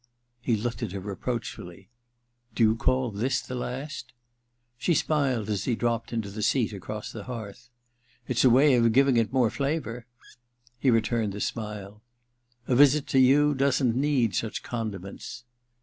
[0.41, 1.87] He looked at her reproachfully.
[2.55, 4.13] *Do you call this the last?'
[4.79, 7.69] She smiled as he dropped into the seat across the hearth.
[8.27, 10.07] *It's a way of giving it more flavour!
[10.41, 12.01] * He returned the smile.
[12.67, 15.43] *A visit to you doesn't need such condiments.'